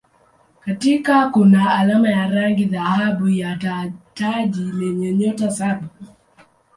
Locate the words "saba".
5.51-5.89